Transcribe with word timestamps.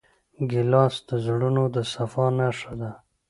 ګیلاس 0.49 0.95
د 1.09 1.09
زړونو 1.25 1.63
د 1.75 1.77
صفا 1.93 2.25
نښه 2.39 2.73
ده. 2.81 2.91